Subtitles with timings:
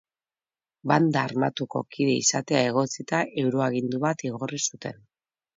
[0.91, 5.03] Banda armatuko kide izatea egotzita euroagindu bat igorri zuten.